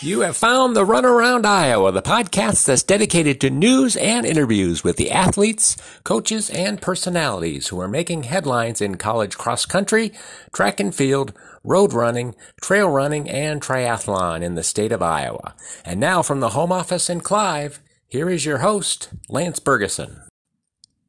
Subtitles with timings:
[0.00, 4.96] You have found the Runaround Iowa, the podcast that's dedicated to news and interviews with
[4.96, 10.12] the athletes, coaches, and personalities who are making headlines in college cross country,
[10.52, 11.32] track and field,
[11.64, 15.56] road running, trail running, and triathlon in the state of Iowa.
[15.84, 20.27] And now from the home office in Clive, here is your host, Lance Bergeson.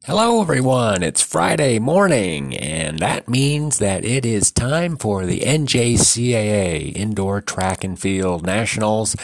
[0.10, 1.04] Hello, everyone.
[1.04, 7.84] It's Friday morning, and that means that it is time for the NJCAA Indoor Track
[7.84, 9.16] and Field Nationals.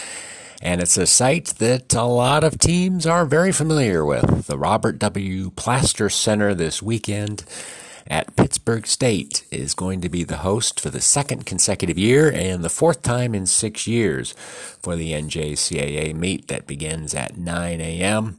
[0.62, 4.46] And it's a site that a lot of teams are very familiar with.
[4.46, 5.50] The Robert W.
[5.50, 7.46] Plaster Center this weekend
[8.06, 12.64] at Pittsburg State is going to be the host for the second consecutive year and
[12.64, 14.34] the fourth time in six years
[14.84, 18.38] for the NJCAA meet that begins at 9 a.m.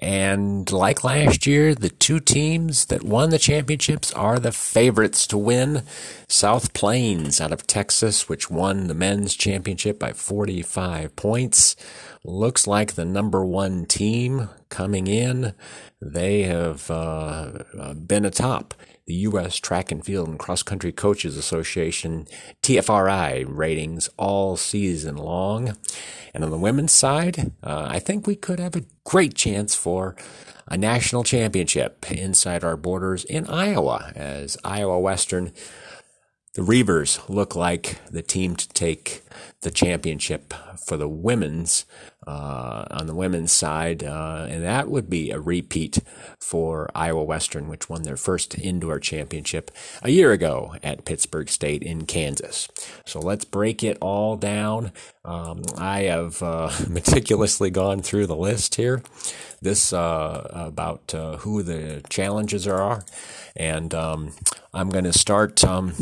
[0.00, 5.36] And like last year, the two teams that won the championships are the favorites to
[5.36, 5.82] win.
[6.26, 11.76] South Plains out of Texas, which won the men's championship by 45 points,
[12.24, 15.52] looks like the number one team coming in.
[16.00, 18.72] They have uh, been atop
[19.06, 19.56] the U.S.
[19.56, 22.26] Track and Field and Cross Country Coaches Association
[22.62, 25.76] TFRI ratings all season long.
[26.32, 30.14] And on the women's side, uh, I think we could have a great chance for
[30.68, 35.52] a national championship inside our borders in Iowa as Iowa Western.
[36.54, 39.22] The Reivers look like the team to take
[39.62, 40.52] the championship
[40.84, 41.84] for the women's
[42.26, 45.98] uh, on the women's side, uh, and that would be a repeat
[46.38, 49.70] for Iowa Western, which won their first indoor championship
[50.02, 52.68] a year ago at Pittsburg State in Kansas.
[53.06, 54.92] So let's break it all down.
[55.24, 59.02] Um, I have uh, meticulously gone through the list here.
[59.62, 63.04] This uh, about uh, who the challenges are,
[63.54, 64.32] and um,
[64.72, 65.62] I'm going to start.
[65.64, 65.92] Um,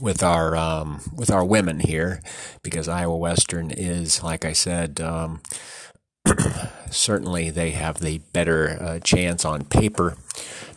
[0.00, 2.20] with our um, with our women here
[2.62, 5.40] because Iowa Western is, like I said, um,
[6.90, 10.16] certainly they have the better uh, chance on paper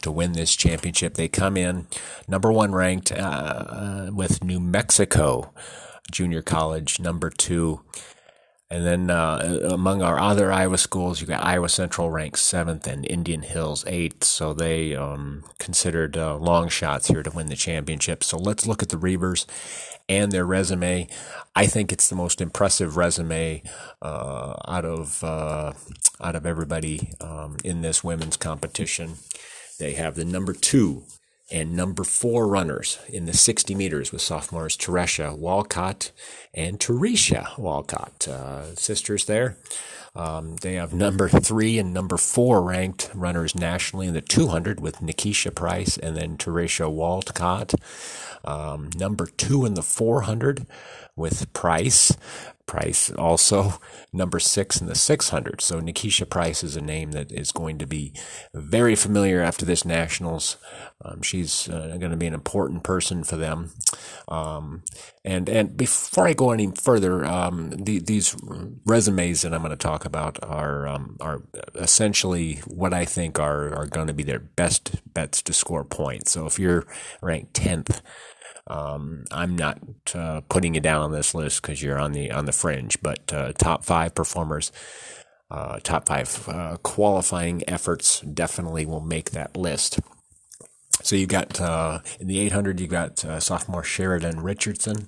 [0.02, 1.16] to win this championship.
[1.16, 1.88] They come in
[2.28, 5.54] number one ranked uh, with New Mexico
[6.12, 7.82] Junior College, number two
[8.70, 13.06] and then uh, among our other Iowa schools, you got Iowa Central ranked seventh and
[13.10, 14.26] Indian Hills eighth.
[14.26, 18.24] So they um, considered uh, long shots here to win the championship.
[18.26, 19.48] So let's look at the Reivers
[20.10, 21.08] and their resume.
[21.56, 23.64] I think it's the most impressive resume
[24.02, 25.72] uh, out of uh,
[26.22, 29.16] out of everybody um, in this women's competition.
[29.80, 31.04] They have the number two
[31.50, 36.12] and number four runners in the 60 meters with sophomores Teresia Walcott
[36.54, 39.58] and Teresia Walcott, uh, sisters there.
[40.16, 44.98] Um, they have number three and number four ranked runners nationally in the 200 with
[44.98, 47.74] Nikisha Price and then Teresia Walcott.
[48.44, 50.66] Um, number two in the 400
[51.16, 52.18] with Price.
[52.68, 53.80] Price also
[54.14, 55.62] number six in the 600.
[55.62, 58.14] So Nikisha Price is a name that is going to be
[58.54, 60.58] very familiar after this Nationals.
[61.04, 63.72] Um, she's uh, going to be an important person for them.
[64.28, 64.84] Um,
[65.24, 68.36] and and before I go any further, um, the, these
[68.86, 71.44] resumes that I'm going to talk about are um, are
[71.76, 76.32] essentially what I think are are going to be their best bets to score points.
[76.32, 76.86] So if you're
[77.22, 78.02] ranked 10th
[78.70, 79.80] um, I'm not
[80.14, 83.34] uh, putting you down on this list because you're on the on the fringe, but
[83.34, 84.72] uh, top five performers,
[85.50, 90.00] uh, top five uh, qualifying efforts definitely will make that list.
[91.02, 95.08] So you got uh, in the 800, you've got uh, sophomore Sheridan Richardson.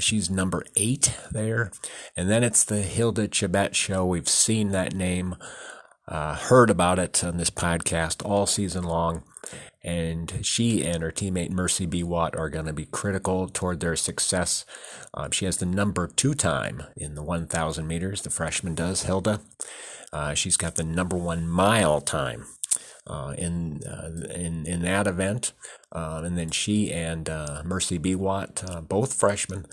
[0.00, 1.72] she's number eight there,
[2.16, 4.06] and then it's the Hilda Chebet show.
[4.06, 5.36] We've seen that name,
[6.08, 9.24] heard about it on this podcast all season long
[9.82, 14.64] and she and her teammate Mercy Biwott are going to be critical toward their success.
[15.12, 18.22] Um, she has the number two time in the 1,000 meters.
[18.22, 19.40] The freshman does, Hilda.
[20.12, 22.46] Uh, she's got the number one mile time
[23.06, 25.52] uh, in uh, in in that event,
[25.92, 29.66] uh, and then she and uh, Mercy Biwott, uh, both freshmen,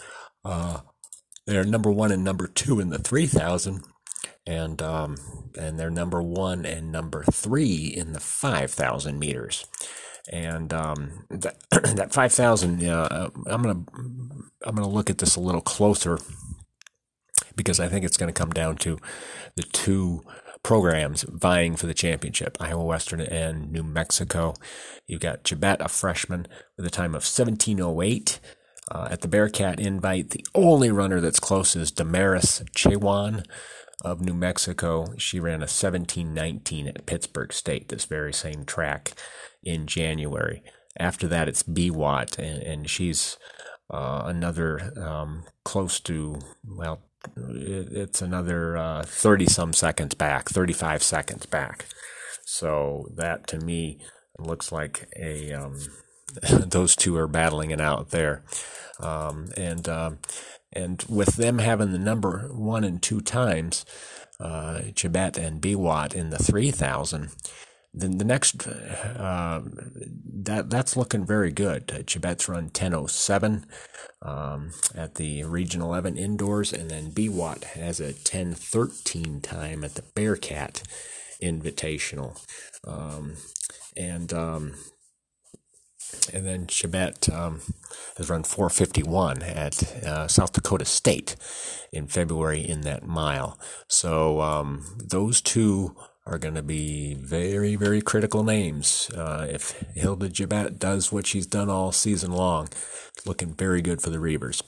[1.45, 3.83] they're number one and number two in the 3,000
[4.45, 5.17] and um,
[5.57, 9.65] and they're number one and number three in the five thousand meters
[10.31, 11.57] and um, that
[11.95, 12.83] that five thousand.
[12.83, 13.83] Uh, I'm gonna
[14.63, 16.17] I'm gonna look at this a little closer
[17.55, 18.97] because I think it's going to come down to
[19.55, 20.23] the two
[20.63, 24.53] programs vying for the championship Iowa Western and New Mexico.
[25.07, 26.47] You've got Chebet, a freshman,
[26.77, 28.39] with a time of 1708.
[28.89, 33.45] Uh, at the Bearcat invite, the only runner that's close is Damaris Chewan
[34.01, 35.13] of New Mexico.
[35.17, 39.13] She ran a 1719 at Pittsburg State, this very same track
[39.63, 40.63] in January.
[40.97, 43.37] After that, it's Biwott, and, and she's
[43.89, 47.01] uh, another um, close to, well,
[47.37, 51.85] it's another 30 uh, some seconds back, 35 seconds back.
[52.45, 53.99] So that to me
[54.39, 55.77] looks like a um,
[56.49, 58.43] those two are battling it out there,
[58.99, 60.19] um, and um,
[60.73, 63.85] and with them having the number one and two times,
[64.39, 67.29] uh, Chebet and Biwott in the three thousand.
[67.93, 71.87] Then the next, uh, that that's looking very good.
[71.87, 73.63] Chebet's run 10.07
[74.21, 80.03] um, at the Region 11 indoors, and then Biwott has a 10.13 time at the
[80.15, 80.83] Bearcat
[81.43, 82.41] Invitational.
[82.87, 83.33] Um,
[83.97, 84.75] and um,
[86.29, 87.61] and then Chebet um,
[88.17, 91.35] has run 451 at uh, South Dakota State
[91.91, 93.59] in February in that mile.
[93.87, 95.95] So um, those two
[96.25, 99.09] are going to be very, very critical names.
[99.15, 102.69] Uh, if Hilda Chebet does what she's done all season long,
[103.25, 104.61] looking very good for the Reivers.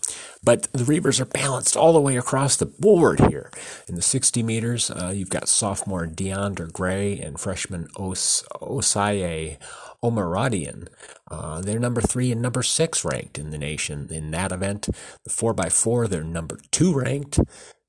[0.43, 3.51] But the Reivers are balanced all the way across the board here.
[3.87, 9.57] In the 60 meters, uh, you've got sophomore Deandra Gray and freshman Os- Osaye
[10.03, 10.87] Omaradian.
[11.31, 14.89] Uh, they're number three and number six ranked in the nation in that event.
[15.23, 17.39] The 4x4, they're number two ranked.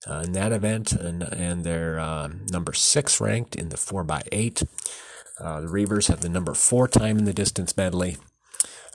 [0.06, 4.68] Uh, in that event, and, and they're uh, number six ranked in the 4x8.
[5.40, 8.18] Uh, the Reivers have the number four time in the distance medley.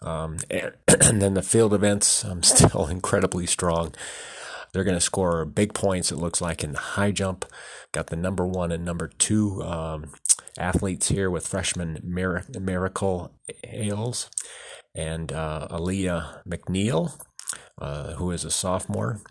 [0.04, 3.94] Um, and, and, then the field events, I'm um, still incredibly strong.
[4.72, 7.46] They're going to score big points, it looks like, in the high jump.
[7.92, 10.12] Got the number one and number two um,
[10.60, 13.34] athletes here with freshman Mir- Miracle
[13.64, 14.30] Ailes
[14.96, 17.20] and uh, Aaliyah McNeil,
[17.82, 19.22] uh, who is a sophomore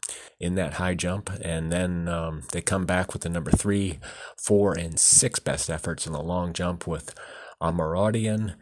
[0.40, 1.30] in that high jump.
[1.42, 3.98] And then um, they come back with the number three,
[4.42, 7.14] four, and six best efforts in the long jump with
[7.62, 8.54] Amaradian,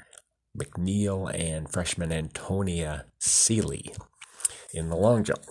[0.59, 3.93] McNeil, and freshman Antonia Seeley
[4.73, 5.45] in the long jump.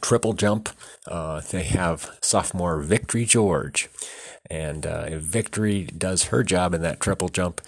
[0.00, 0.70] Triple jump,
[1.06, 3.88] uh, they have sophomore Victory George.
[4.50, 7.60] And uh, if Victory does her job in that triple jump,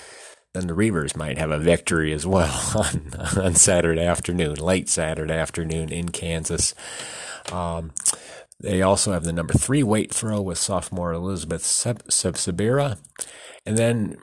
[0.54, 5.34] then the Reivers might have a victory as well on, on Saturday afternoon, late Saturday
[5.34, 6.74] afternoon in Kansas.
[7.52, 7.92] Um,
[8.60, 12.98] they also have the number three weight throw with sophomore Elizabeth Sabira.
[13.66, 14.16] And then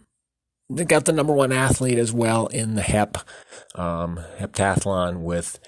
[0.69, 3.17] they got the number one athlete as well in the hep
[3.75, 5.59] um, heptathlon with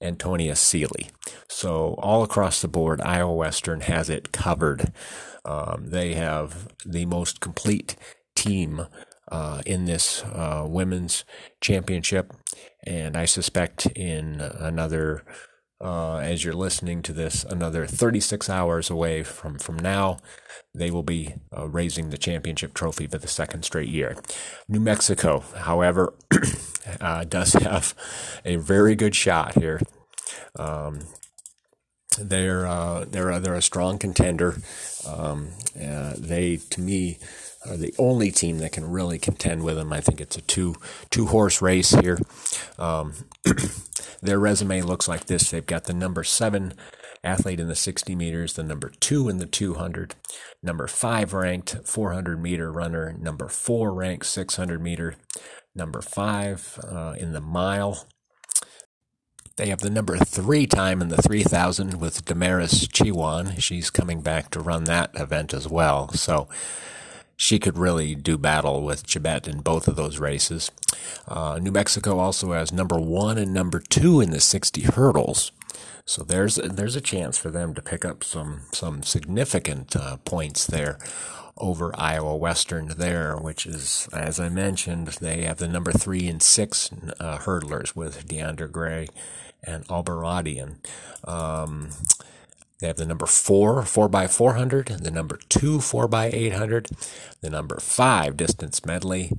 [0.00, 1.10] Antonia Seeley.
[1.48, 4.92] So all across the board, Iowa Western has it covered.
[5.44, 7.96] Um, they have the most complete
[8.34, 8.86] team
[9.30, 11.24] uh, in this uh, women's
[11.60, 12.32] championship,
[12.86, 15.24] and I suspect in another
[15.80, 20.18] uh, as you're listening to this, another 36 hours away from, from now,
[20.74, 24.16] they will be uh, raising the championship trophy for the second straight year.
[24.68, 26.14] New Mexico, however,
[27.00, 27.94] uh, does have
[28.44, 29.80] a very good shot here.
[30.58, 31.00] Um,
[32.18, 34.56] they're uh, they're they're a strong contender.
[35.06, 35.50] Um,
[35.80, 37.18] uh, they, to me,
[37.68, 39.92] are the only team that can really contend with them.
[39.92, 40.76] I think it's a two
[41.10, 42.18] two horse race here.
[42.78, 43.14] Um,
[44.22, 46.74] their resume looks like this: they've got the number seven
[47.24, 50.14] athlete in the 60 meters, the number two in the 200,
[50.62, 55.16] number five ranked 400 meter runner, number four ranked 600 meter,
[55.74, 58.06] number five uh, in the mile.
[59.56, 63.60] They have the number three time in the 3000 with Damaris Chiwan.
[63.60, 66.10] She's coming back to run that event as well.
[66.10, 66.48] So
[67.38, 70.72] she could really do battle with Chebet in both of those races.
[71.28, 75.52] Uh, New Mexico also has number one and number two in the 60 hurdles.
[76.04, 80.66] So there's there's a chance for them to pick up some some significant uh, points
[80.66, 80.98] there
[81.56, 86.42] over Iowa Western there, which is as I mentioned, they have the number three and
[86.42, 86.90] six
[87.20, 89.08] uh, hurdlers with Deandra Gray
[89.62, 90.76] and Albaradian.
[91.24, 91.90] Um,
[92.80, 96.88] they have the number four, four by 400, the number two, four by 800,
[97.40, 99.32] the number five distance medley,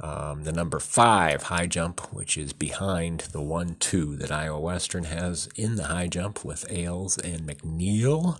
[0.00, 5.04] um, the number five high jump, which is behind the one, two that Iowa Western
[5.04, 8.38] has in the high jump with Ailes and McNeil.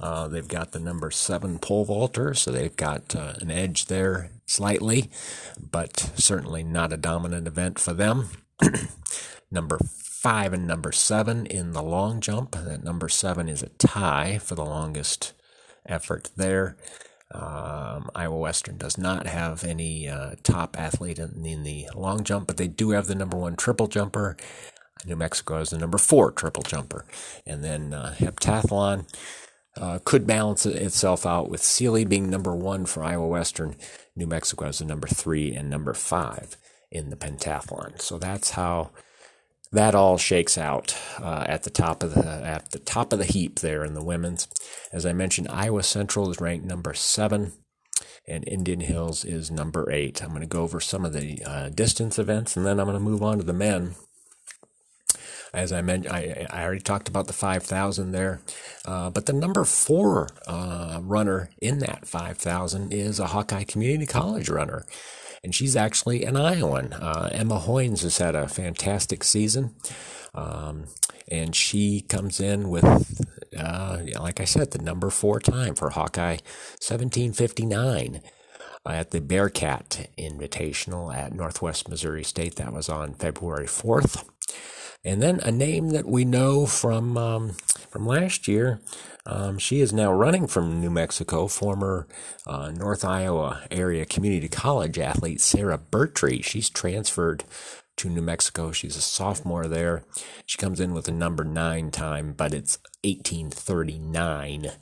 [0.00, 4.30] Uh, they've got the number seven pole vaulter, so they've got uh, an edge there
[4.46, 5.10] slightly,
[5.70, 8.28] but certainly not a dominant event for them.
[9.50, 9.78] number
[10.24, 12.52] five and number seven in the long jump.
[12.52, 15.34] That number seven is a tie for the longest
[15.84, 16.78] effort there.
[17.30, 22.46] Um, Iowa Western does not have any uh, top athlete in, in, the long jump,
[22.46, 24.38] but they do have the number one triple jumper.
[25.04, 27.04] New Mexico has the number four triple jumper.
[27.46, 29.06] And then uh, heptathlon
[29.76, 33.76] uh, could balance itself out with Seeley being number one for Iowa Western.
[34.16, 36.56] New Mexico has the number three and number five
[36.90, 38.00] in the pentathlon.
[38.00, 38.90] So that's how
[39.74, 43.24] that all shakes out uh, at the top of the at the top of the
[43.24, 44.46] heap there in the women's.
[44.92, 47.52] As I mentioned, Iowa Central is ranked number seven,
[48.26, 50.22] and Indian Hills is number eight.
[50.22, 52.96] I'm going to go over some of the uh, distance events, and then I'm going
[52.96, 53.96] to move on to the men.
[55.52, 58.40] As I mentioned, I, I already talked about the 5,000 there,
[58.86, 64.48] uh, but the number four uh, runner in that 5,000 is a Hawkeye Community College
[64.48, 64.84] runner
[65.44, 66.94] and she's actually an Iowan.
[66.94, 69.74] Uh, Emma Hoynes has had a fantastic season.
[70.34, 70.86] Um,
[71.30, 72.84] and she comes in with,
[73.56, 76.38] uh, like I said, the number four time for Hawkeye,
[76.80, 78.20] 1759
[78.86, 82.56] at the Bearcat Invitational at Northwest Missouri State.
[82.56, 84.28] That was on February 4th.
[85.04, 87.50] And then a name that we know from um,
[87.90, 88.80] from last year.
[89.26, 92.06] Um, she is now running from New Mexico, former
[92.46, 96.42] uh, North Iowa area community college athlete Sarah Bertree.
[96.42, 97.44] She's transferred
[97.96, 98.72] to New Mexico.
[98.72, 100.04] She's a sophomore there.
[100.44, 104.72] She comes in with a number nine time, but it's 1839.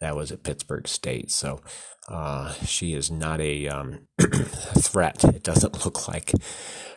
[0.00, 1.30] That was at Pittsburg State.
[1.30, 1.60] So
[2.08, 5.22] uh, she is not a um, threat.
[5.24, 6.32] It doesn't look like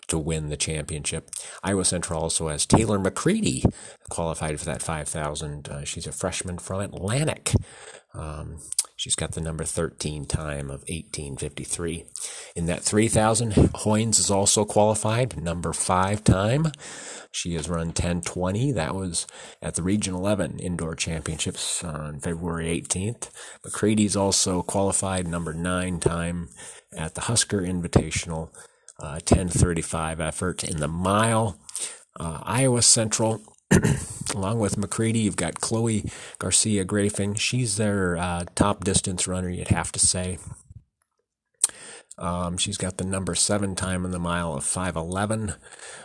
[0.08, 1.30] to win the championship.
[1.64, 3.64] Iowa Central also has Taylor McCready
[4.10, 5.70] qualified for that 5,000.
[5.70, 7.54] Uh, she's a freshman from Atlantic.
[8.14, 8.60] Um,
[8.96, 12.06] she's got the number 13 time of 1853.
[12.56, 16.72] In that 3,000, Hoynes is also qualified, number five time.
[17.32, 18.72] She has run 1020.
[18.72, 19.28] That was
[19.62, 23.30] at the Region 11 Indoor Championships on February 18th.
[23.66, 26.48] McCready's also qualified, number nine time
[26.96, 28.52] at the Husker Invitational
[29.00, 31.60] uh, 1035 effort in the mile.
[32.20, 33.42] Uh, Iowa Central,
[34.34, 36.10] along with McCready, you've got Chloe
[36.40, 37.36] Garcia Grafing.
[37.36, 40.38] She's their uh, top distance runner, you'd have to say.
[42.18, 45.54] Um, she's got the number seven time in the mile of 511.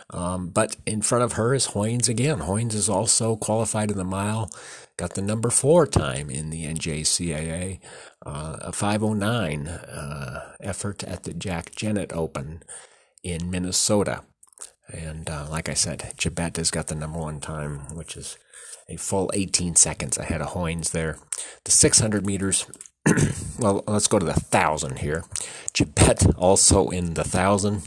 [0.09, 2.39] Um, but in front of her is Hoynes again.
[2.39, 4.49] Hoynes is also qualified in the mile,
[4.97, 7.79] got the number four time in the NJCAA,
[8.25, 12.63] uh, a 509 uh, effort at the Jack Jennett Open
[13.23, 14.23] in Minnesota.
[14.91, 18.37] And uh, like I said, Chebet has got the number one time, which is
[18.89, 21.17] a full 18 seconds ahead of Hoynes there.
[21.63, 22.65] The 600 meters,
[23.59, 25.23] well, let's go to the 1,000 here.
[25.73, 27.83] Chebet also in the 1,000.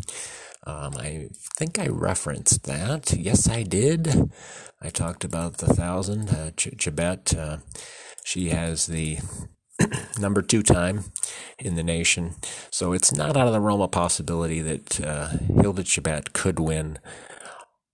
[0.66, 3.12] Um, I think I referenced that.
[3.12, 4.30] Yes, I did.
[4.80, 6.30] I talked about the 1,000.
[6.30, 7.58] Uh, Ch- Chebet, uh,
[8.24, 9.18] she has the
[10.18, 11.04] number two time
[11.58, 12.34] in the nation.
[12.70, 15.28] So it's not out of the realm of possibility that uh,
[15.60, 16.98] Hilda Chebet could win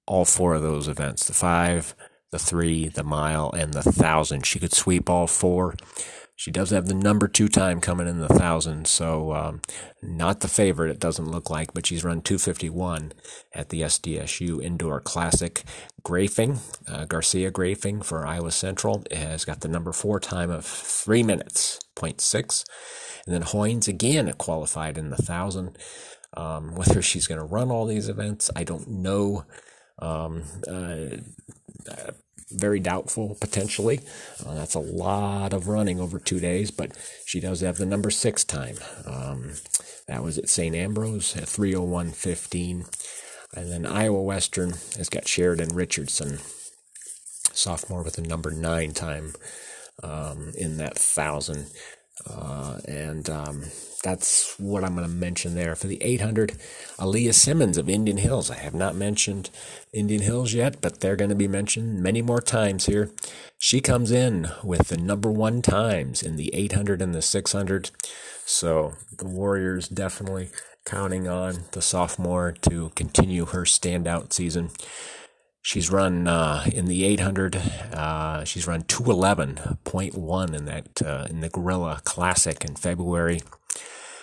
[0.07, 1.95] all four of those events the five,
[2.33, 4.47] the three, the mile, and the thousand.
[4.47, 5.75] She could sweep all four.
[6.41, 9.61] She does have the number two time coming in the thousand, so um,
[10.03, 13.13] not the favorite, it doesn't look like, but she's run 251
[13.53, 15.63] at the SDSU Indoor Classic.
[16.03, 21.23] Grafing, uh, Garcia Grafing for Iowa Central has got the number four time of three
[21.23, 22.65] minutes, 0.6.
[23.27, 25.77] And then Hoynes again qualified in the thousand.
[26.35, 29.45] Um, whether she's going to run all these events, I don't know.
[29.99, 31.19] Um, uh,
[32.51, 34.01] very doubtful potentially.
[34.45, 36.93] Uh, that's a lot of running over two days, but
[37.25, 38.77] she does have the number six time.
[39.07, 39.53] Um,
[40.07, 40.75] that was at St.
[40.75, 42.87] Ambrose at 301.15.
[43.57, 46.39] And then Iowa Western has got Sheridan Richardson,
[47.53, 49.35] sophomore with a number nine time
[50.03, 51.67] um, in that thousand.
[52.29, 53.65] Uh, and um,
[54.03, 55.75] that's what I'm going to mention there.
[55.75, 56.53] For the 800,
[56.99, 58.51] Aaliyah Simmons of Indian Hills.
[58.51, 59.51] I have not mentioned
[59.93, 63.11] Indian Hills yet, but they're going to be mentioned many more times here.
[63.59, 67.91] She comes in with the number one times in the 800 and the 600.
[68.45, 70.51] So the Warriors definitely
[70.85, 74.71] counting on the sophomore to continue her standout season.
[75.63, 77.57] She's run uh, in the 800.
[77.57, 83.41] Uh, she's run 211.1 in that uh, in the Gorilla Classic in February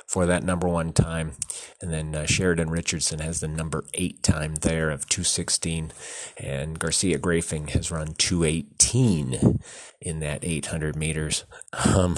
[0.08, 1.34] for that number one time,
[1.82, 5.92] and then uh, Sheridan Richardson has the number eight time there of 216,
[6.38, 9.60] and Garcia Grafing has run 218
[10.00, 11.44] in that 800 meters.
[11.86, 12.18] Um,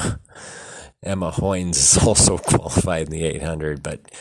[1.03, 4.11] Emma Hoynes is also qualified in the 800, but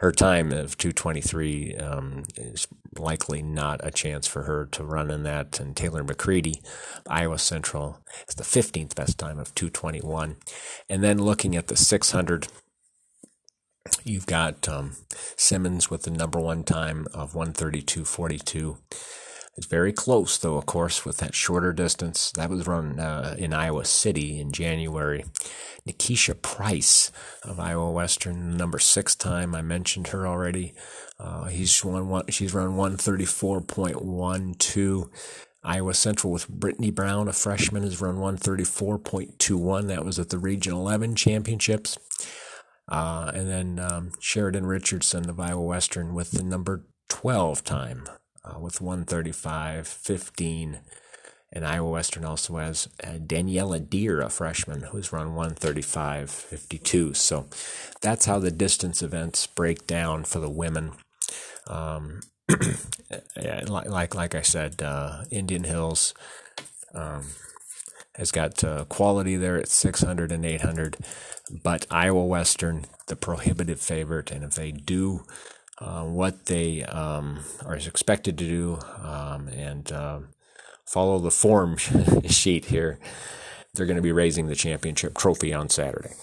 [0.00, 2.66] her time of 223 um, is
[2.98, 5.60] likely not a chance for her to run in that.
[5.60, 6.60] And Taylor McCready,
[7.08, 10.36] Iowa Central, is the 15th best time of 221.
[10.88, 12.48] And then looking at the 600,
[14.04, 14.96] you've got um,
[15.36, 18.76] Simmons with the number one time of 132.42.
[19.56, 22.32] It's very close, though, of course, with that shorter distance.
[22.32, 25.24] That was run uh, in Iowa City in January.
[25.88, 27.12] Nikisha Price
[27.44, 29.54] of Iowa Western, number six time.
[29.54, 30.74] I mentioned her already.
[31.20, 35.08] Uh, he's won one, she's run 134.12.
[35.66, 39.86] Iowa Central with Brittany Brown, a freshman, has run 134.21.
[39.86, 41.96] That was at the Region 11 championships.
[42.88, 48.08] Uh, and then um, Sheridan Richardson of Iowa Western with the number 12 time
[48.44, 50.80] uh, with 135.15.
[51.52, 57.14] And Iowa Western also has uh, Daniela Deer, a freshman, who's run 135.52.
[57.14, 57.46] So
[58.00, 60.94] that's how the distance events break down for the women.
[61.68, 62.20] Um,
[63.66, 66.12] like like I said, uh, Indian Hills
[66.92, 67.28] um,
[68.16, 70.98] has got uh, quality there at 600 and 800,
[71.62, 75.22] but Iowa Western, the prohibitive favorite, and if they do
[75.84, 80.28] uh, what they um, are expected to do um, and um,
[80.86, 81.76] follow the form
[82.26, 82.98] sheet here,
[83.74, 86.14] they're going to be raising the championship trophy on Saturday.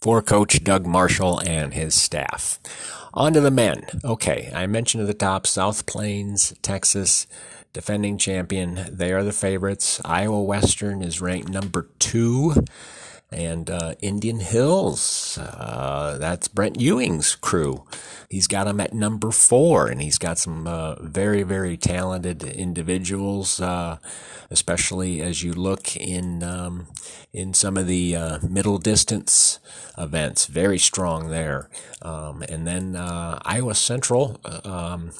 [0.00, 2.60] For Coach Doug Marshall and his staff.
[3.12, 3.84] On to the men.
[4.04, 7.26] Okay, I mentioned at the top South Plains, Texas,
[7.72, 8.86] defending champion.
[8.88, 10.00] They are the favorites.
[10.04, 12.54] Iowa Western is ranked number two.
[13.30, 17.84] And uh, Indian Hills, uh, that's Brent Ewing's crew.
[18.30, 23.60] He's got them at number four, and he's got some uh, very, very talented individuals,
[23.60, 23.98] uh,
[24.50, 26.86] especially as you look in um,
[27.32, 29.58] in some of the uh, middle distance
[29.98, 30.46] events.
[30.46, 31.68] Very strong there.
[32.00, 34.40] Um, and then uh, Iowa Central.
[34.64, 35.12] Um,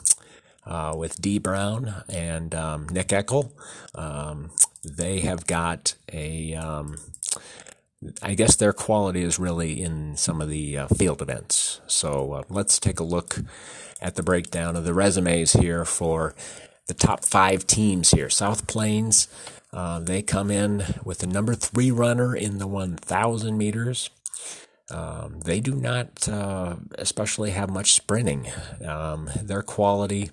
[0.95, 3.51] with D Brown and um, Nick Eckel.
[3.95, 4.51] Um,
[4.85, 6.97] they have got a um,
[8.23, 11.81] I guess their quality is really in some of the uh, field events.
[11.87, 13.41] So uh, let's take a look
[14.01, 16.35] at the breakdown of the resumes here for
[16.87, 18.31] the top five teams here.
[18.31, 19.27] South Plains,
[19.73, 24.11] uh, they come in with the number three runner in the 1,000 meters.
[24.91, 28.49] Um, they do not uh, especially have much sprinting.
[28.87, 30.31] Um, their quality,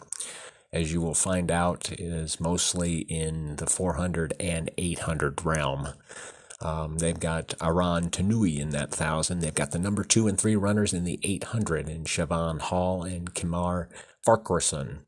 [0.72, 5.90] as you will find out, is mostly in the 400 and 800 realm.
[6.62, 9.40] Um, they've got Aran Tanui in that thousand.
[9.40, 13.34] They've got the number two and three runners in the 800 in Siobhan Hall and
[13.34, 13.88] Kimar
[14.26, 15.00] Farquharson.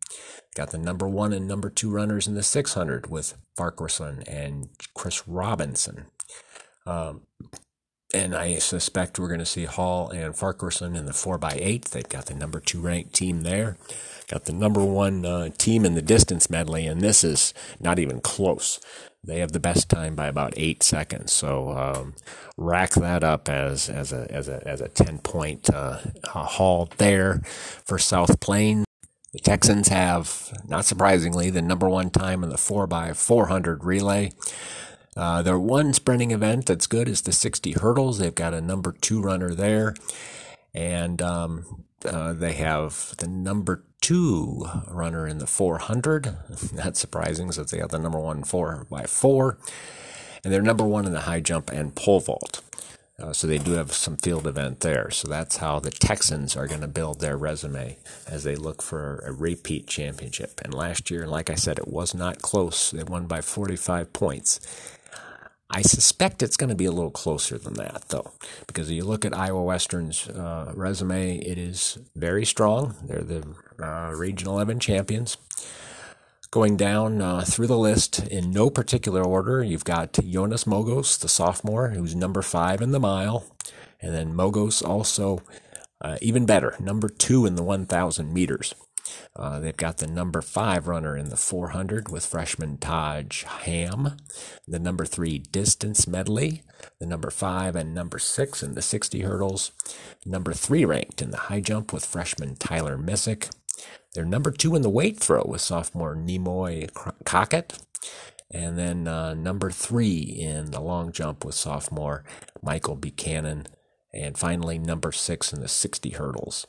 [0.55, 5.27] Got the number one and number two runners in the 600 with Farquharson and Chris
[5.27, 6.07] Robinson.
[6.85, 7.21] Um,
[8.13, 11.89] and I suspect we're going to see Hall and Farquharson in the 4x8.
[11.89, 13.77] They've got the number two ranked team there.
[14.29, 18.19] Got the number one uh, team in the distance medley, and this is not even
[18.19, 18.79] close.
[19.23, 21.31] They have the best time by about eight seconds.
[21.33, 22.13] So um,
[22.57, 27.41] rack that up as as a as a as a ten point uh, haul there
[27.85, 28.85] for South Plains.
[29.33, 33.83] The Texans have, not surprisingly, the number one time in the four by four hundred
[33.83, 34.31] relay.
[35.17, 38.19] Uh, their one sprinting event that's good is the 60 hurdles.
[38.19, 39.95] They've got a number two runner there.
[40.75, 46.37] And um, uh, they have the number two runner in the 400.
[46.71, 49.57] Not surprising since they have the number one four by four.
[50.43, 52.61] And they're number one in the high jump and pole vault.
[53.19, 55.09] Uh, so they do have some field event there.
[55.09, 59.23] So that's how the Texans are going to build their resume as they look for
[59.25, 60.61] a repeat championship.
[60.63, 62.91] And last year, like I said, it was not close.
[62.91, 64.59] They won by 45 points.
[65.69, 68.31] I suspect it's going to be a little closer than that, though,
[68.67, 72.95] because if you look at Iowa Western's uh, resume, it is very strong.
[73.03, 73.45] They're the
[73.81, 75.37] uh, Region 11 champions.
[76.51, 81.27] Going down uh, through the list in no particular order, you've got Jonas Mogos, the
[81.27, 83.45] sophomore, who's number five in the mile.
[84.01, 85.41] And then Mogos also,
[85.99, 88.73] uh, even better, number two in the 1,000 meters.
[89.35, 94.17] Uh, they've got the number five runner in the 400 with freshman Taj Ham,
[94.67, 96.63] the number three distance medley,
[96.99, 99.71] the number five and number six in the 60 hurdles,
[100.25, 103.49] number three ranked in the high jump with freshman Tyler Missick.
[104.13, 106.89] They're number two in the weight throw with sophomore Nimoy
[107.23, 107.77] Cockett.
[108.49, 112.23] And then uh, number three in the long jump with sophomore
[112.61, 113.67] Michael Buchanan.
[114.13, 116.65] And finally, number six in the 60 hurdles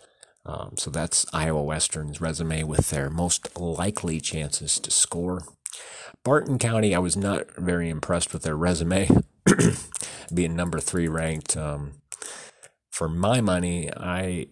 [0.48, 5.42] um, so that's Iowa Western's resume with their most likely chances to score.
[6.24, 9.10] Barton County, I was not very impressed with their resume,
[10.34, 11.54] being number three ranked.
[11.54, 12.00] Um,
[12.90, 14.46] for my money, I,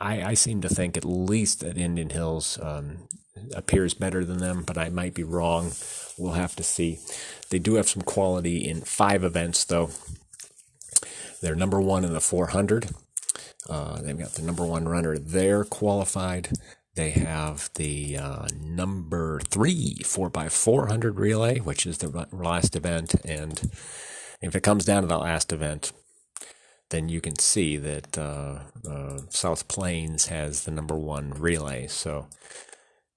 [0.00, 3.06] I, I seem to think at least that Indian Hills um,
[3.54, 5.70] appears better than them, but I might be wrong.
[6.18, 6.98] We'll have to see.
[7.50, 9.90] They do have some quality in five events, though.
[11.40, 12.90] They're number one in the 400.
[13.68, 16.50] Uh, they've got the number one runner there qualified.
[16.94, 23.14] They have the uh, number three 4x400 relay, which is the last event.
[23.24, 23.70] And
[24.42, 25.92] if it comes down to the last event,
[26.90, 31.86] then you can see that uh, uh, South Plains has the number one relay.
[31.86, 32.26] So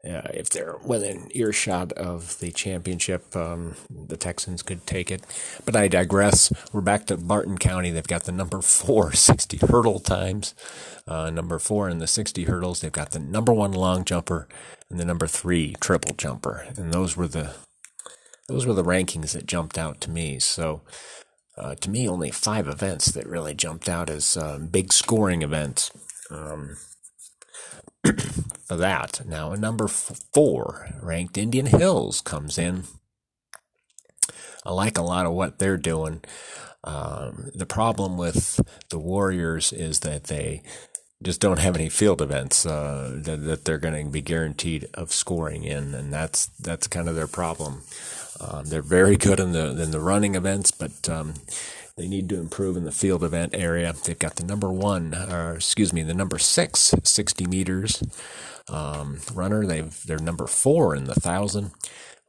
[0.06, 5.24] uh, if they're within earshot of the championship, um, the Texans could take it.
[5.66, 6.54] But I digress.
[6.72, 7.92] We're back to Barton County.
[7.92, 10.54] They've got the number four 60 hurdle times.
[11.08, 12.82] Uh, number four in the 60 hurdles.
[12.82, 14.48] They've got the number one long jumper
[14.90, 16.66] and the number three triple jumper.
[16.78, 17.54] And those were the
[18.48, 20.40] those were the rankings that jumped out to me.
[20.40, 20.82] So
[21.58, 25.90] uh, to me, only five events that really jumped out as uh, big scoring events.
[26.30, 26.76] Um,
[28.68, 29.22] for that.
[29.26, 32.84] Now, number four ranked Indian Hills comes in.
[34.66, 36.22] I like a lot of what they're doing.
[36.84, 40.62] Um, the problem with the Warriors is that they
[41.24, 45.12] just don't have any field events uh, that, that, they're going to be guaranteed of
[45.12, 47.82] scoring in, and that's that's kind of their problem.
[48.40, 51.34] Um, they're very good in the in the running events, but um,
[51.98, 53.94] they need to improve in the field event area.
[53.94, 58.04] They've got the number one, or excuse me, the number six 60 meters
[58.70, 59.66] um, runner.
[59.66, 61.72] They've they're number four in the thousand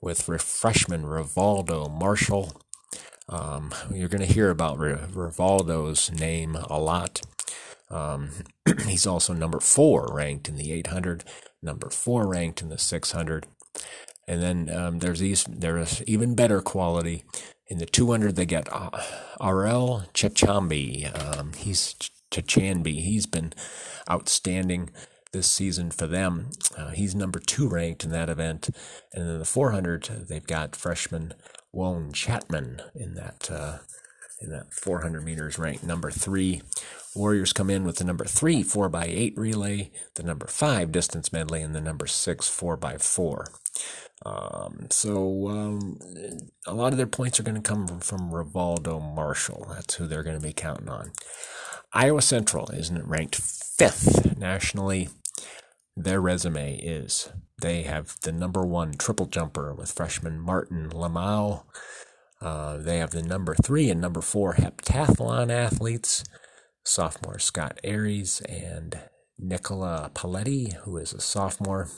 [0.01, 2.53] with freshman Rivaldo Marshall.
[3.29, 7.23] Um, you're going to hear about Rivaldo's name a lot.
[7.91, 8.31] Um,
[8.87, 11.25] he's also number four ranked in the 800,
[11.61, 13.47] number four ranked in the 600.
[14.29, 17.25] And then um, there's these, there's even better quality
[17.69, 18.91] in the 200, they get uh,
[19.41, 21.39] RL Chachambi.
[21.39, 21.95] Um, he's
[22.31, 23.03] Chachambi.
[23.03, 23.53] He's been
[24.11, 24.91] outstanding
[25.33, 26.51] this season for them.
[26.77, 28.71] Uh, he's number two ranked in that event.
[29.13, 31.35] And in the 400, they've got freshman
[31.73, 33.79] Wone Chapman in that uh,
[34.41, 36.63] in that 400 meters ranked number three.
[37.15, 41.75] Warriors come in with the number three 4x8 relay, the number five distance medley, and
[41.75, 43.47] the number six 4x4.
[44.25, 45.99] Um, so um,
[46.67, 49.67] a lot of their points are going to come from Rivaldo Marshall.
[49.71, 51.13] That's who they're going to be counting on.
[51.93, 55.09] Iowa Central isn't ranked fifth nationally.
[55.97, 57.31] Their resume is
[57.63, 61.63] they have the number one triple jumper with freshman Martin Lamau.
[62.41, 66.25] Uh, they have the number three and number four heptathlon athletes,
[66.85, 68.99] sophomore Scott Aries and
[69.39, 71.89] Nicola Paletti, who is a sophomore.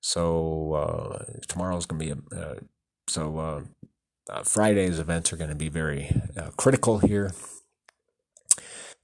[0.00, 2.54] So uh, tomorrow's going to be a uh,
[3.08, 3.62] so uh,
[4.30, 6.10] uh, Friday's events are going to be very
[6.56, 7.32] critical here.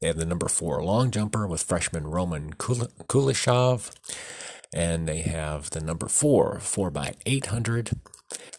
[0.00, 3.90] They have the number four long jumper with freshman Roman Kulishov,
[4.72, 7.92] and they have the number four four by eight hundred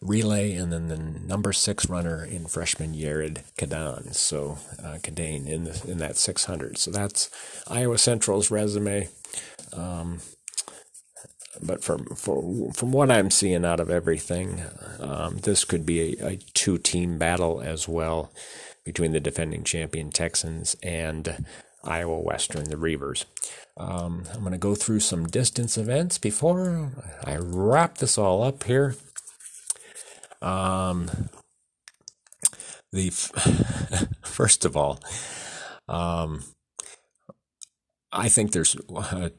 [0.02, 4.14] relay, and then the number six runner in freshman Yared Kadan.
[4.14, 6.78] So uh, in the, in that six hundred.
[6.78, 7.30] So that's
[7.68, 9.10] Iowa Central's resume.
[9.74, 10.20] Um,
[11.62, 14.62] but from from from what I'm seeing out of everything,
[15.00, 18.32] um, this could be a, a two team battle as well
[18.84, 21.46] between the defending champion Texans and
[21.84, 23.26] Iowa Western, the Reivers.
[23.78, 26.92] Um, I'm going to go through some distance events before
[27.24, 28.96] I wrap this all up here.
[30.46, 31.10] Um,
[32.92, 33.10] the
[34.24, 35.00] first of all,
[35.90, 36.44] um,
[38.12, 39.30] I think there's uh,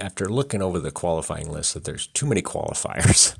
[0.00, 3.36] after looking over the qualifying list that there's too many qualifiers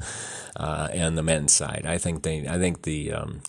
[0.56, 1.84] uh, and the men's side.
[1.86, 3.40] I think they I think the um,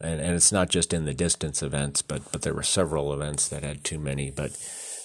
[0.00, 3.48] and, and it's not just in the distance events, but but there were several events
[3.48, 4.30] that had too many.
[4.30, 4.56] But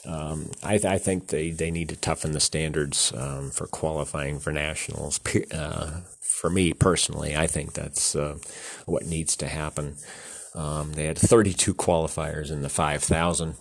[0.06, 4.52] um, I, I think they, they need to toughen the standards um, for qualifying for
[4.52, 5.20] nationals.
[5.54, 6.02] Uh,
[6.42, 8.40] for me personally, I think that's uh,
[8.88, 9.98] what needs to happen.
[10.56, 13.54] Um, they had 32 qualifiers in the 5,000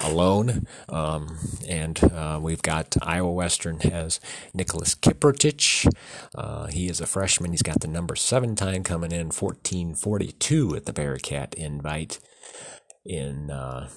[0.00, 0.66] alone.
[0.88, 4.18] Um, and uh, we've got Iowa Western has
[4.52, 5.88] Nicholas Kiprotich.
[6.34, 7.52] Uh, he is a freshman.
[7.52, 12.18] He's got the number seven time coming in, 1442 at the Bearcat invite
[13.04, 13.52] in.
[13.52, 13.90] Uh,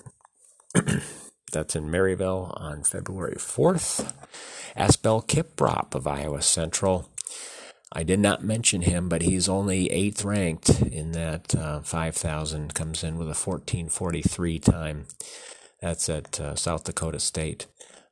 [1.52, 4.14] that's in Maryville on February 4th.
[4.76, 7.10] Asbel Kiprop of Iowa Central
[7.92, 13.04] I did not mention him, but he's only eighth ranked in that uh, 5,000, comes
[13.04, 15.06] in with a 1443 time.
[15.82, 17.68] That's at uh, South Dakota State.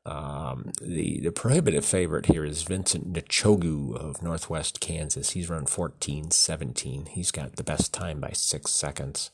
[0.05, 5.31] Um, the, the prohibitive favorite here is Vincent Nichogu of Northwest Kansas.
[5.31, 7.07] He's run 1417.
[7.07, 9.31] He's got the best time by six seconds.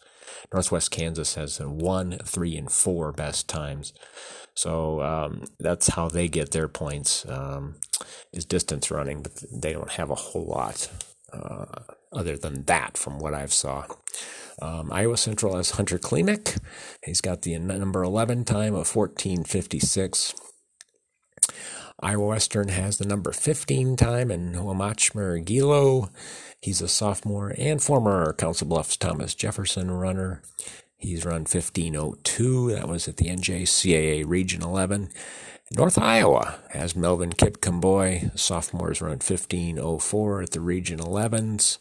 [0.54, 3.94] Northwest Kansas has one, three, and four best times.
[4.56, 7.76] So um, that's how they get their points um,
[8.34, 10.90] is distance running, but they don't have a whole lot
[11.32, 11.66] uh,
[12.12, 13.86] other than that from what I've saw.
[14.62, 16.60] Um, Iowa Central has Hunter Klimek.
[17.04, 20.36] He's got the number 11 time of 1456.
[22.04, 26.10] Iowa Western has the number 15 time, and Wamach Mergilo,
[26.60, 30.42] he's a sophomore and former Council Bluffs Thomas Jefferson runner.
[31.02, 32.72] He's run 1502.
[32.72, 35.10] That was at the NJCAA Region 11.
[35.72, 38.38] North Iowa has Melvin Kipkemboi.
[38.38, 41.80] Sophomores run 1504 at the Region 11s.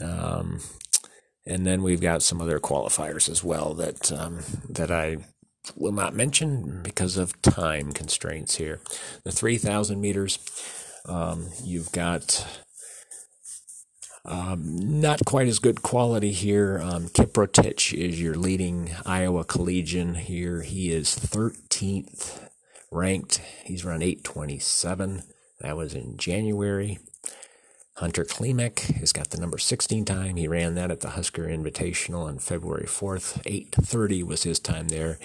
[0.00, 0.60] Um,
[1.46, 5.18] and then we've got some other qualifiers as well that um, that I
[5.76, 8.80] will not mention because of time constraints here.
[9.24, 10.38] The 3,000 meters,
[11.06, 12.46] um, you've got
[14.24, 16.80] um, not quite as good quality here.
[16.82, 20.62] Um, Kiprotich is your leading Iowa collegian here.
[20.62, 22.48] He is 13th
[22.90, 23.38] ranked.
[23.64, 25.24] He's run 827.
[25.60, 26.98] That was in January.
[27.96, 30.36] Hunter Klimek has got the number 16 time.
[30.36, 33.42] He ran that at the Husker Invitational on February 4th.
[33.44, 35.18] 830 was his time there.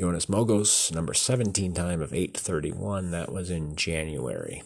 [0.00, 3.10] Jonas Mogos, number 17 time of 831.
[3.10, 4.62] That was in January.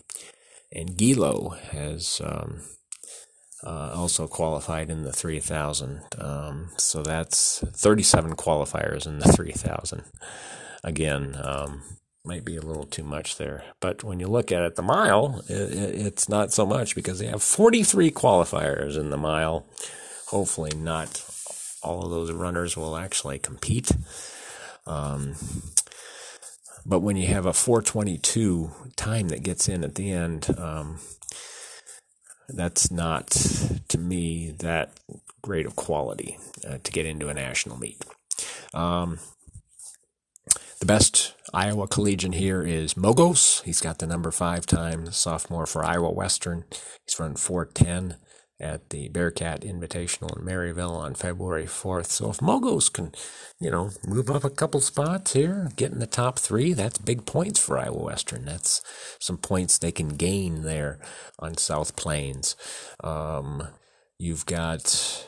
[0.70, 2.60] And Gilo has um,
[3.64, 6.02] uh, also qualified in the 3000.
[6.18, 10.02] Um, so that's 37 qualifiers in the 3000.
[10.84, 11.82] Again, um,
[12.24, 13.64] might be a little too much there.
[13.80, 17.26] But when you look at it, the mile, it, it's not so much because they
[17.26, 19.66] have 43 qualifiers in the mile.
[20.28, 21.24] Hopefully, not
[21.82, 23.90] all of those runners will actually compete.
[24.86, 25.34] Um,
[26.84, 30.98] but when you have a 422 time that gets in at the end, um,
[32.48, 33.28] that's not
[33.88, 34.98] to me that
[35.42, 38.04] great of quality uh, to get into a national meet.
[38.74, 39.18] Um,
[40.80, 43.62] the best Iowa collegian here is Mogos.
[43.62, 46.64] He's got the number five time sophomore for Iowa Western.
[47.06, 48.16] He's run 410
[48.62, 52.06] at the Bearcat Invitational in Maryville on February 4th.
[52.06, 53.12] So if Mogos can,
[53.60, 57.26] you know, move up a couple spots here, get in the top three, that's big
[57.26, 58.44] points for Iowa Western.
[58.44, 58.82] That's
[59.18, 60.98] some points they can gain there
[61.38, 62.56] on South Plains.
[63.02, 63.68] Um,
[64.18, 65.26] you've got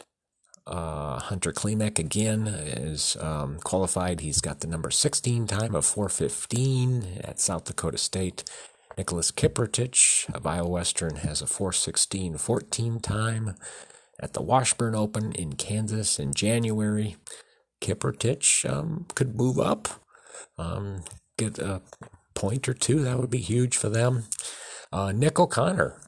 [0.66, 4.20] uh, Hunter Klimek again is um, qualified.
[4.20, 8.44] He's got the number 16 time of 415 at South Dakota State.
[8.96, 13.57] Nicholas Kiprotich of Iowa Western has a 416 14 time
[14.20, 17.16] at the Washburn Open in Kansas in January.
[17.80, 19.88] Kiprotich um, could move up,
[20.57, 21.02] um,
[21.37, 21.83] get a
[22.35, 23.02] point or two.
[23.02, 24.24] That would be huge for them.
[24.92, 26.00] Uh, Nick O'Connor,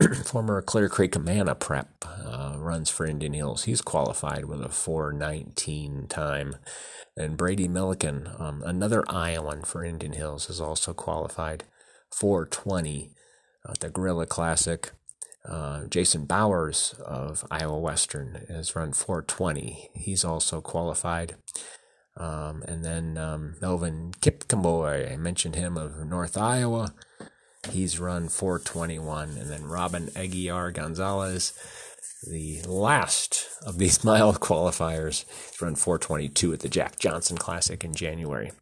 [0.24, 3.64] former Clear Creek Amana prep, uh, runs for Indian Hills.
[3.64, 6.56] He's qualified with a 419 time.
[7.16, 11.64] And Brady Milliken, um, another Iowan for Indian Hills, is also qualified.
[12.12, 13.10] 420
[13.66, 14.90] uh, the Gorilla Classic.
[15.44, 19.90] Uh, Jason Bowers of Iowa Western has run 420.
[19.94, 21.34] He's also qualified.
[22.16, 26.94] Um, and then um, Melvin Kipkemboi, I mentioned him of North Iowa.
[27.70, 29.30] He's run 421.
[29.30, 31.52] And then Robin Aguiar Gonzalez,
[32.28, 37.94] the last of these mile qualifiers, he's run 422 at the Jack Johnson Classic in
[37.94, 38.52] January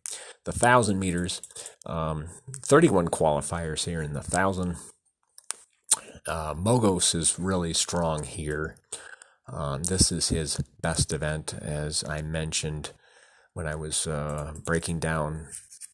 [0.45, 1.43] the thousand meters,
[1.87, 2.27] um,
[2.63, 4.77] 31 qualifiers here in the thousand.
[6.27, 8.77] Uh, Mogos is really strong here.
[9.49, 12.93] Um, this is his best event, as I mentioned
[13.53, 15.49] when I was uh, breaking down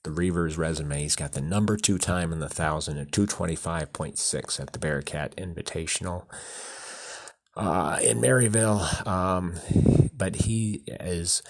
[0.04, 1.00] the Reivers resume.
[1.00, 6.26] He's got the number two time in the thousand at 225.6 at the Bearcat Invitational
[7.56, 9.06] uh, in Maryville.
[9.06, 9.54] Um,
[10.16, 11.42] but he is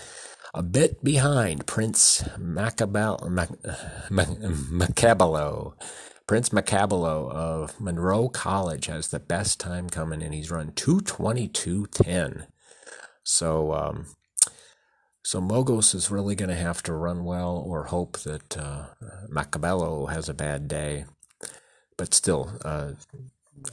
[0.55, 3.51] a bit behind Prince Macabal- Mac-
[4.11, 5.75] Macabalo.
[6.27, 12.47] Prince Macabalo of Monroe College has the best time coming and He's run 222.10.
[13.23, 14.07] So, um,
[15.23, 18.87] so Mogos is really going to have to run well or hope that uh,
[19.31, 21.05] Macabello has a bad day.
[21.97, 22.92] But still, uh,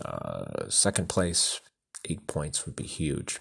[0.03, 1.59] uh, second place,
[2.05, 3.39] eight points would be huge.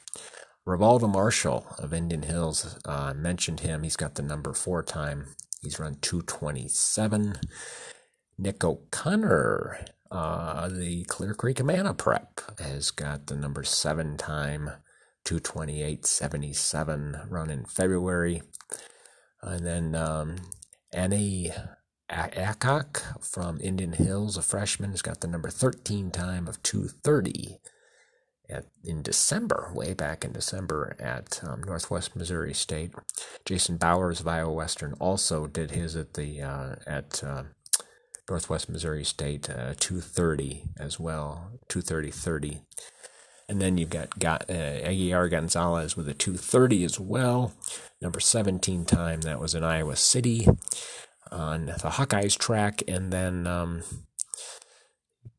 [0.67, 3.83] Rivaldo Marshall of Indian Hills uh, mentioned him.
[3.83, 5.35] He's got the number four time.
[5.61, 7.35] He's run 227.
[8.39, 14.71] Nick O'Connor, uh, the Clear Creek Amana prep, has got the number seven time,
[15.25, 18.43] 228.77, run in February.
[19.43, 20.37] And then um,
[20.93, 21.51] Annie
[22.11, 27.59] Akak from Indian Hills, a freshman, has got the number 13 time of 230
[28.53, 32.93] at, in December, way back in December at um, Northwest Missouri State.
[33.45, 37.45] Jason Bowers of Iowa Western also did his at the uh, at uh,
[38.29, 42.63] Northwest Missouri State uh, 230 as well, 230
[43.49, 47.53] And then you've got, got uh, Aguiar Gonzalez with a 230 as well.
[48.01, 50.47] Number 17 time, that was in Iowa City
[51.31, 52.83] on the Hawkeyes track.
[52.87, 53.83] And then um,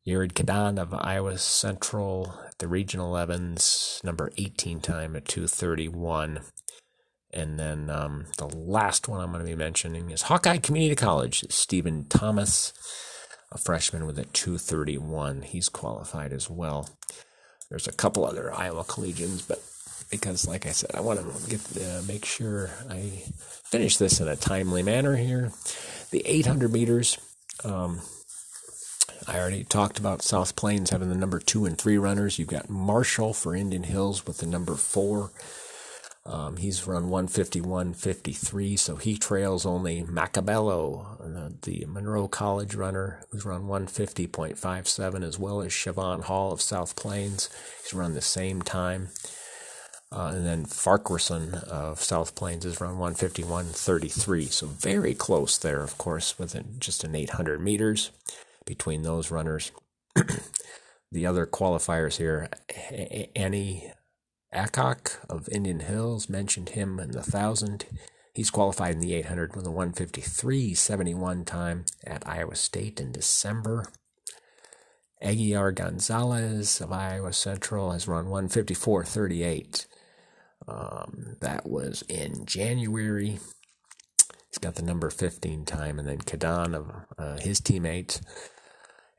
[0.06, 6.40] Yared Kadan of Iowa Central, the Regional 11s, number 18 time at 231.
[7.32, 11.46] And then um, the last one I'm going to be mentioning is Hawkeye Community College.
[11.48, 12.74] Stephen Thomas,
[13.50, 15.42] a freshman with a 231.
[15.42, 16.90] He's qualified as well.
[17.70, 19.62] There's a couple other Iowa collegians, but
[20.10, 23.24] because, like I said, I want to get uh, make sure I
[23.64, 25.50] finish this in a timely manner here.
[26.10, 27.18] The 800 meters.
[27.64, 28.00] Um,
[29.26, 32.38] I already talked about South Plains having the number two and three runners.
[32.38, 35.30] You've got Marshall for Indian Hills with the number four.
[36.26, 43.64] Um, he's run 151.53, so he trails only Macabello, the, Monroe College runner, who's run
[43.64, 47.50] 150.57, as well as Siobhan Hall of South Plains.
[47.82, 49.08] He's run the same time.
[50.10, 55.98] Uh, and then Farquharson of South Plains has run 151.33, so very close there, of
[55.98, 58.10] course, within just an 800 meters
[58.64, 59.72] between those runners.
[61.12, 62.48] the other qualifiers here,
[63.34, 63.92] Annie
[64.54, 67.86] Acock of Indian Hills mentioned him in the thousand.
[68.32, 73.86] He's qualified in the 800 with a 153.71 time at Iowa State in December.
[75.22, 79.86] Aguiar Gonzalez of Iowa Central has run 154.38.
[80.66, 83.38] Um, that was in January.
[84.50, 85.98] He's got the number 15 time.
[85.98, 88.20] And then Kadan of uh, his teammate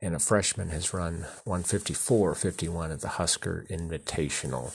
[0.00, 4.72] and a freshman has run 154.51 at the Husker Invitational.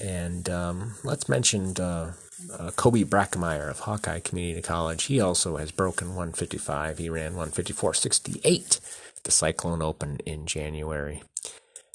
[0.00, 2.14] And um, let's mention uh,
[2.52, 5.04] uh, Kobe Brackemeyer of Hawkeye Community College.
[5.04, 6.98] He also has broken 155.
[6.98, 8.80] He ran 154.68
[9.16, 11.22] at the Cyclone Open in January.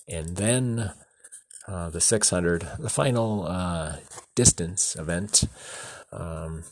[0.07, 0.91] And then
[1.67, 3.97] uh, the 600, the final uh,
[4.35, 5.43] distance event
[6.11, 6.63] um,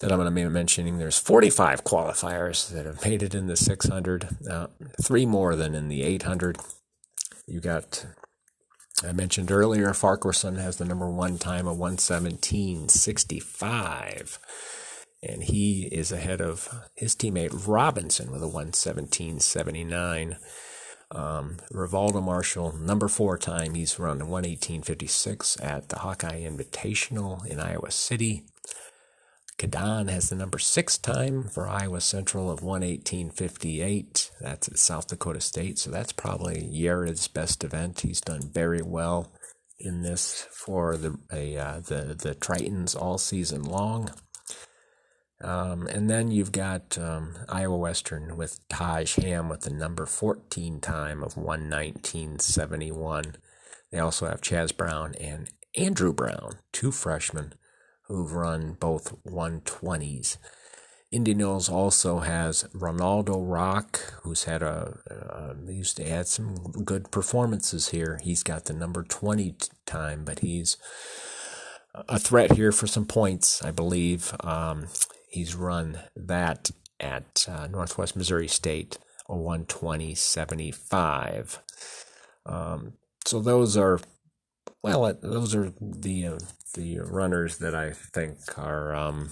[0.00, 0.98] that I'm going to be mentioning.
[0.98, 4.66] There's 45 qualifiers that have made it in the 600, uh,
[5.02, 6.58] three more than in the 800.
[7.46, 8.06] You got
[9.04, 14.38] I mentioned earlier, Farquharson has the number one time of 117.65.
[15.22, 20.38] And he is ahead of his teammate Robinson with a 117.79.
[21.10, 27.90] Um, Rivaldo Marshall, number four time, he's run 118.56 at the Hawkeye Invitational in Iowa
[27.90, 28.44] City.
[29.58, 34.30] Kadan has the number six time for Iowa Central of 118.58.
[34.40, 38.00] That's at South Dakota State, so that's probably Yared's best event.
[38.00, 39.32] He's done very well
[39.78, 44.10] in this for the a, uh, the the Tritons all season long.
[45.42, 50.80] Um, and then you've got um, Iowa Western with Taj Ham with the number 14
[50.80, 53.34] time of 119.71.
[53.92, 57.52] They also have Chaz Brown and Andrew Brown, two freshmen
[58.08, 60.36] who've run both 120s.
[61.12, 67.10] Indian Hills also has Ronaldo Rock, who's had a uh, used to add some good
[67.10, 68.18] performances here.
[68.22, 69.54] He's got the number 20
[69.86, 70.76] time, but he's
[72.08, 74.34] a threat here for some points, I believe.
[74.40, 74.88] Um,
[75.28, 81.58] he's run that at uh, Northwest Missouri State, a 120.75.
[82.44, 84.00] Um, so those are,
[84.82, 86.38] well, those are the uh,
[86.74, 89.30] the runners that I think are um,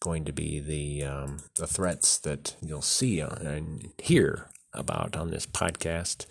[0.00, 5.46] going to be the um, the threats that you'll see and hear about on this
[5.46, 6.26] podcast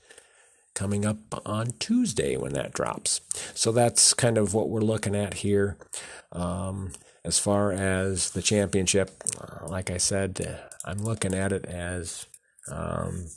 [0.74, 3.22] coming up on Tuesday when that drops.
[3.54, 5.78] So that's kind of what we're looking at here.
[6.32, 12.26] Um, as far as the championship, uh, like I said, I'm looking at it as
[12.70, 13.28] um,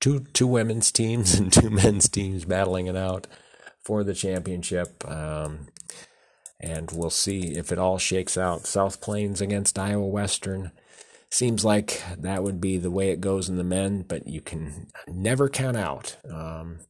[0.00, 3.26] two two women's teams and two men's teams battling it out
[3.82, 5.08] for the championship.
[5.08, 5.68] Um,
[6.62, 8.66] and we'll see if it all shakes out.
[8.66, 10.70] South Plains against Iowa Western.
[11.28, 14.88] Seems like that would be the way it goes in the men, but you can
[15.08, 16.16] never count out.
[16.30, 16.80] Um,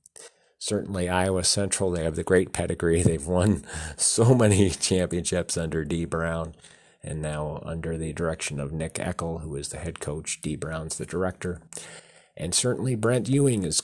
[0.58, 3.02] certainly, Iowa Central, they have the great pedigree.
[3.04, 3.64] They've won
[3.96, 6.04] so many championships under D.
[6.04, 6.54] Brown,
[7.02, 10.40] and now under the direction of Nick Eckel, who is the head coach.
[10.42, 10.56] D.
[10.56, 11.60] Brown's the director.
[12.36, 13.82] And certainly Brent Ewing is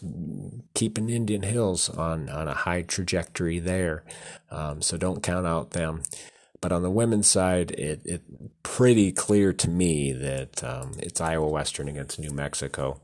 [0.74, 4.04] keeping Indian Hills on, on a high trajectory there.
[4.50, 6.02] Um, so don't count out them.
[6.60, 8.22] But on the women's side, it, it
[8.62, 13.00] pretty clear to me that um, it's Iowa Western against New Mexico.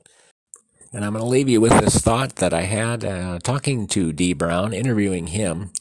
[0.95, 4.13] And I'm going to leave you with this thought that I had uh, talking to
[4.13, 4.33] D.
[4.33, 5.73] Brown, interviewing him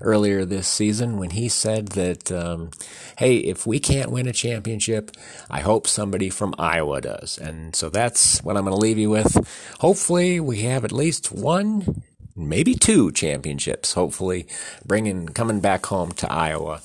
[0.00, 2.70] earlier this season when he said that, um,
[3.18, 5.10] hey, if we can't win a championship,
[5.50, 7.36] I hope somebody from Iowa does.
[7.36, 9.74] And so that's what I'm going to leave you with.
[9.80, 12.04] Hopefully, we have at least one,
[12.36, 14.46] maybe two championships, hopefully,
[14.86, 16.80] bringing, coming back home to Iowa,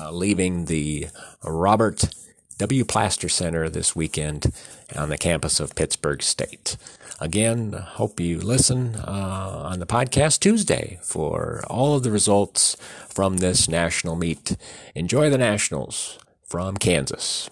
[0.00, 1.08] uh, leaving the
[1.44, 2.08] Robert
[2.58, 2.86] W.
[2.86, 4.50] Plaster Center this weekend
[4.94, 6.76] on the campus of Pittsburg State.
[7.20, 12.76] Again, hope you listen uh, on the podcast Tuesday for all of the results
[13.08, 14.56] from this national meet.
[14.94, 17.48] Enjoy the Nationals from Kansas.